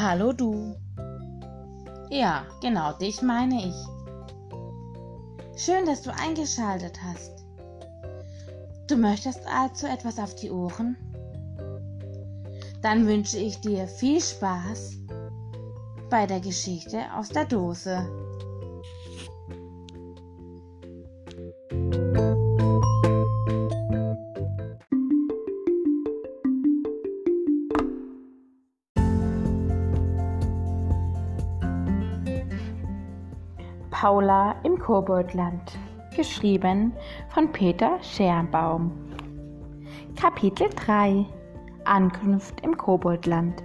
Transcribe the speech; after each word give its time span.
Hallo 0.00 0.32
du. 0.32 0.76
Ja, 2.08 2.46
genau 2.60 2.92
dich 2.92 3.20
meine 3.20 3.66
ich. 3.66 3.74
Schön, 5.60 5.86
dass 5.86 6.02
du 6.02 6.14
eingeschaltet 6.14 7.00
hast. 7.02 7.44
Du 8.86 8.96
möchtest 8.96 9.40
also 9.48 9.88
etwas 9.88 10.20
auf 10.20 10.36
die 10.36 10.52
Ohren? 10.52 10.96
Dann 12.80 13.08
wünsche 13.08 13.38
ich 13.38 13.60
dir 13.60 13.88
viel 13.88 14.20
Spaß 14.20 14.98
bei 16.10 16.28
der 16.28 16.38
Geschichte 16.38 17.02
aus 17.16 17.30
der 17.30 17.46
Dose. 17.46 18.27
Paula 34.00 34.54
im 34.62 34.78
Koboldland. 34.78 35.76
Geschrieben 36.14 36.92
von 37.30 37.50
Peter 37.50 37.98
Scherbaum. 38.00 38.92
Kapitel 40.14 40.68
3 40.68 41.26
Ankunft 41.84 42.60
im 42.60 42.76
Koboldland. 42.76 43.60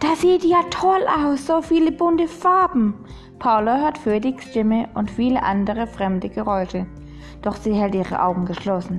Das 0.00 0.22
sieht 0.22 0.42
ja 0.42 0.60
toll 0.70 1.06
aus, 1.06 1.46
so 1.46 1.62
viele 1.62 1.92
bunte 1.92 2.26
Farben. 2.26 2.94
Paula 3.38 3.78
hört 3.82 3.98
Felix 3.98 4.50
Stimme 4.50 4.88
und 4.94 5.08
viele 5.08 5.40
andere 5.40 5.86
fremde 5.86 6.30
Geräusche, 6.30 6.86
doch 7.42 7.54
sie 7.54 7.74
hält 7.74 7.94
ihre 7.94 8.20
Augen 8.20 8.44
geschlossen. 8.44 8.98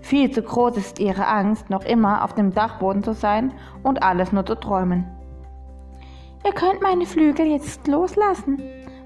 Viel 0.00 0.32
zu 0.32 0.42
groß 0.42 0.76
ist 0.76 0.98
ihre 0.98 1.28
Angst, 1.28 1.70
noch 1.70 1.84
immer 1.84 2.24
auf 2.24 2.34
dem 2.34 2.52
Dachboden 2.52 3.04
zu 3.04 3.12
sein 3.12 3.52
und 3.84 4.02
alles 4.02 4.32
nur 4.32 4.44
zu 4.44 4.56
träumen. 4.56 5.15
Ihr 6.44 6.52
könnt 6.52 6.82
meine 6.82 7.06
Flügel 7.06 7.46
jetzt 7.46 7.86
loslassen, 7.86 8.60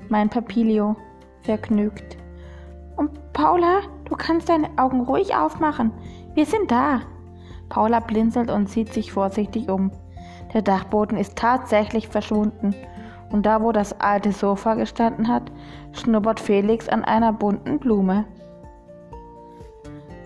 meint 0.08 0.32
Papilio, 0.32 0.96
vergnügt. 1.42 2.16
Und 2.96 3.32
Paula, 3.32 3.80
du 4.04 4.16
kannst 4.16 4.48
deine 4.48 4.68
Augen 4.76 5.00
ruhig 5.00 5.34
aufmachen. 5.34 5.92
Wir 6.34 6.44
sind 6.44 6.70
da. 6.70 7.00
Paula 7.68 8.00
blinzelt 8.00 8.50
und 8.50 8.68
sieht 8.68 8.92
sich 8.92 9.12
vorsichtig 9.12 9.68
um. 9.70 9.90
Der 10.52 10.62
Dachboden 10.62 11.16
ist 11.16 11.36
tatsächlich 11.36 12.08
verschwunden. 12.08 12.74
Und 13.30 13.46
da, 13.46 13.62
wo 13.62 13.70
das 13.70 13.98
alte 14.00 14.32
Sofa 14.32 14.74
gestanden 14.74 15.28
hat, 15.28 15.50
schnuppert 15.92 16.40
Felix 16.40 16.88
an 16.88 17.04
einer 17.04 17.32
bunten 17.32 17.78
Blume. 17.78 18.24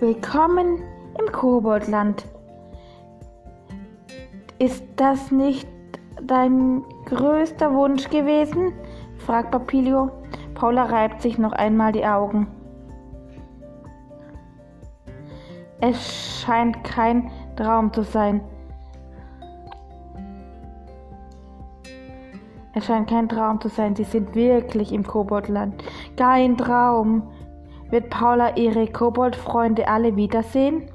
Willkommen 0.00 0.82
im 1.18 1.32
Koboldland. 1.32 2.24
Ist 4.58 4.84
das 4.96 5.30
nicht 5.30 5.68
dein 6.22 6.82
größter 7.06 7.72
Wunsch 7.74 8.08
gewesen? 8.10 8.72
fragt 9.18 9.50
Papilio. 9.50 10.10
Paula 10.54 10.84
reibt 10.84 11.22
sich 11.22 11.38
noch 11.38 11.52
einmal 11.52 11.92
die 11.92 12.06
Augen. 12.06 12.46
Es 15.80 16.40
scheint 16.40 16.82
kein 16.84 17.30
Traum 17.56 17.92
zu 17.92 18.02
sein. 18.02 18.40
Es 22.74 22.86
scheint 22.86 23.08
kein 23.08 23.28
Traum 23.28 23.60
zu 23.60 23.68
sein. 23.68 23.94
Sie 23.94 24.04
sind 24.04 24.34
wirklich 24.34 24.92
im 24.92 25.06
Koboldland. 25.06 25.82
Kein 26.16 26.56
Traum. 26.56 27.22
Wird 27.90 28.10
Paula 28.10 28.56
ihre 28.56 28.88
Koboldfreunde 28.88 29.86
alle 29.86 30.16
wiedersehen? 30.16 30.88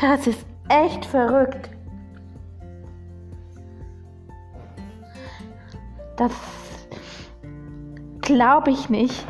Das 0.00 0.26
ist 0.26 0.46
echt 0.68 1.04
verrückt. 1.04 1.70
Das 6.18 6.32
glaube 8.20 8.72
ich 8.72 8.90
nicht, 8.90 9.24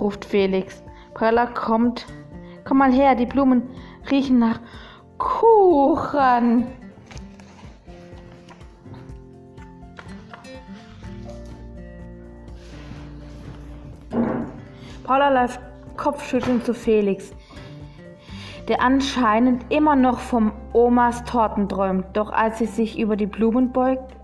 ruft 0.00 0.24
Felix. 0.24 0.80
Paula 1.12 1.46
kommt. 1.46 2.06
Komm 2.64 2.78
mal 2.78 2.92
her, 2.92 3.16
die 3.16 3.26
Blumen 3.26 3.68
riechen 4.08 4.38
nach 4.38 4.60
Kuchen. 5.18 6.66
Paula 15.02 15.30
läuft 15.30 15.60
kopfschüttelnd 15.96 16.64
zu 16.64 16.74
Felix, 16.74 17.32
der 18.68 18.82
anscheinend 18.82 19.64
immer 19.72 19.96
noch 19.96 20.20
vom 20.20 20.52
Omas 20.72 21.24
Torten 21.24 21.68
träumt. 21.68 22.06
Doch 22.12 22.30
als 22.30 22.58
sie 22.58 22.66
sich 22.66 23.00
über 23.00 23.16
die 23.16 23.26
Blumen 23.26 23.72
beugt, 23.72 24.17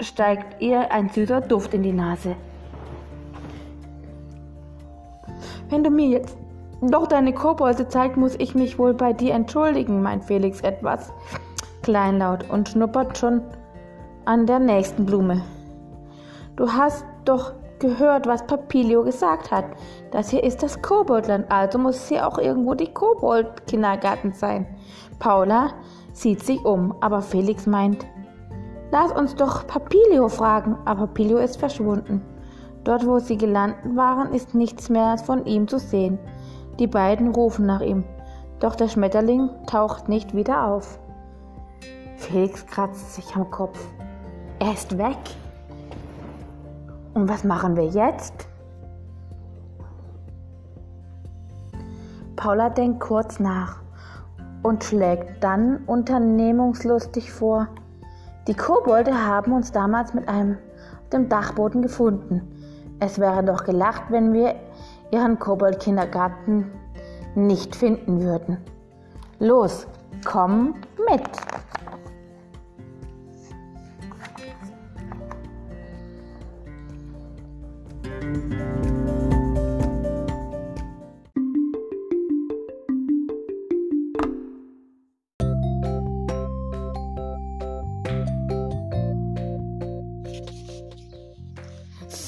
steigt 0.00 0.60
ihr 0.60 0.90
ein 0.92 1.08
süßer 1.08 1.40
Duft 1.40 1.74
in 1.74 1.82
die 1.82 1.92
Nase. 1.92 2.36
Wenn 5.70 5.84
du 5.84 5.90
mir 5.90 6.06
jetzt 6.06 6.36
doch 6.80 7.06
deine 7.06 7.32
Kobolde 7.32 7.88
zeigst, 7.88 8.16
muss 8.16 8.36
ich 8.38 8.54
mich 8.54 8.78
wohl 8.78 8.94
bei 8.94 9.12
dir 9.12 9.34
entschuldigen, 9.34 10.02
meint 10.02 10.24
Felix 10.24 10.60
etwas 10.60 11.12
kleinlaut 11.82 12.48
und 12.50 12.68
schnuppert 12.68 13.18
schon 13.18 13.42
an 14.24 14.46
der 14.46 14.58
nächsten 14.58 15.06
Blume. 15.06 15.42
Du 16.56 16.72
hast 16.72 17.04
doch 17.24 17.52
gehört, 17.78 18.26
was 18.26 18.46
Papilio 18.46 19.04
gesagt 19.04 19.50
hat. 19.50 19.64
Das 20.10 20.30
hier 20.30 20.42
ist 20.42 20.62
das 20.62 20.82
Koboldland, 20.82 21.50
also 21.50 21.78
muss 21.78 22.08
hier 22.08 22.26
auch 22.26 22.38
irgendwo 22.38 22.74
die 22.74 22.92
Kobold-Kindergarten 22.92 24.32
sein. 24.32 24.66
Paula 25.18 25.70
sieht 26.12 26.42
sich 26.42 26.64
um, 26.64 26.94
aber 27.00 27.22
Felix 27.22 27.66
meint, 27.66 28.04
Lass 28.90 29.12
uns 29.12 29.34
doch 29.34 29.66
Papilio 29.66 30.28
fragen, 30.28 30.76
aber 30.84 31.06
Papilio 31.06 31.38
ist 31.38 31.58
verschwunden. 31.58 32.22
Dort, 32.84 33.06
wo 33.06 33.18
sie 33.18 33.36
gelandet 33.36 33.96
waren, 33.96 34.32
ist 34.32 34.54
nichts 34.54 34.88
mehr 34.88 35.18
von 35.18 35.44
ihm 35.44 35.68
zu 35.68 35.78
sehen. 35.78 36.18
Die 36.78 36.86
beiden 36.86 37.28
rufen 37.34 37.66
nach 37.66 37.82
ihm, 37.82 38.04
doch 38.60 38.74
der 38.74 38.88
Schmetterling 38.88 39.50
taucht 39.66 40.08
nicht 40.08 40.34
wieder 40.34 40.66
auf. 40.66 40.98
Felix 42.16 42.66
kratzt 42.66 43.14
sich 43.14 43.36
am 43.36 43.50
Kopf. 43.50 43.78
Er 44.58 44.72
ist 44.72 44.96
weg. 44.96 45.18
Und 47.14 47.28
was 47.28 47.44
machen 47.44 47.76
wir 47.76 47.86
jetzt? 47.86 48.48
Paula 52.36 52.70
denkt 52.70 53.00
kurz 53.00 53.38
nach 53.40 53.80
und 54.62 54.84
schlägt 54.84 55.42
dann 55.42 55.78
unternehmungslustig 55.86 57.32
vor, 57.32 57.68
die 58.48 58.54
Kobolde 58.54 59.26
haben 59.26 59.52
uns 59.52 59.70
damals 59.72 60.14
mit 60.14 60.26
einem 60.26 60.56
auf 61.02 61.08
dem 61.10 61.28
Dachboden 61.28 61.82
gefunden. 61.82 62.40
Es 62.98 63.18
wäre 63.18 63.44
doch 63.44 63.62
gelacht, 63.64 64.04
wenn 64.08 64.32
wir 64.32 64.54
ihren 65.10 65.38
Kobold-Kindergarten 65.38 66.70
nicht 67.34 67.76
finden 67.76 68.22
würden. 68.22 68.56
Los, 69.38 69.86
komm 70.24 70.74
mit! 71.08 71.28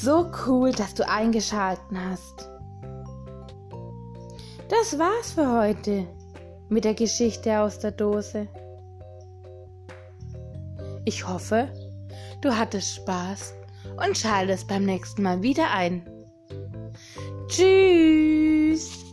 So 0.03 0.31
cool, 0.47 0.73
dass 0.73 0.95
du 0.95 1.07
eingeschalten 1.07 1.99
hast. 2.03 2.49
Das 4.69 4.99
war's 4.99 5.33
für 5.33 5.61
heute 5.61 6.07
mit 6.71 6.85
der 6.85 6.95
Geschichte 6.95 7.61
aus 7.61 7.79
der 7.81 7.91
Dose. 7.91 8.49
Ich 11.05 11.29
hoffe, 11.29 11.69
du 12.41 12.57
hattest 12.57 12.95
Spaß 12.95 13.53
und 14.03 14.17
schaltest 14.17 14.69
beim 14.69 14.85
nächsten 14.85 15.23
Mal 15.23 15.43
wieder 15.43 15.71
ein. 15.71 16.09
Tschüss! 17.49 19.10